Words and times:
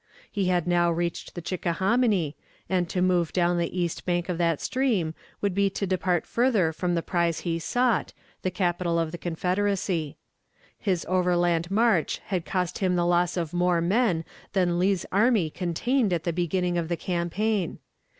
He 0.31 0.45
had 0.45 0.65
now 0.65 0.89
reached 0.91 1.35
the 1.35 1.43
Chickahominy, 1.43 2.35
and 2.67 2.89
to 2.89 3.03
move 3.03 3.31
down 3.31 3.59
the 3.59 3.79
east 3.79 4.03
bank 4.03 4.29
of 4.29 4.39
that 4.39 4.59
stream 4.59 5.13
would 5.41 5.53
be 5.53 5.69
to 5.69 5.85
depart 5.85 6.25
further 6.25 6.73
from 6.73 6.95
the 6.95 7.03
prize 7.03 7.41
he 7.41 7.59
sought, 7.59 8.11
the 8.41 8.49
capital 8.49 8.97
of 8.97 9.11
the 9.11 9.19
Confederacy. 9.19 10.17
His 10.79 11.05
overland 11.07 11.69
march 11.69 12.19
had 12.25 12.45
cost 12.47 12.79
him 12.79 12.95
the 12.95 13.05
loss 13.05 13.37
of 13.37 13.53
more 13.53 13.79
men 13.79 14.25
than 14.53 14.79
Lee's 14.79 15.05
army 15.11 15.51
contained 15.51 16.11
at 16.13 16.23
the 16.23 16.33
beginning 16.33 16.79
of 16.79 16.87
the 16.87 16.97
campaign. 16.97 17.77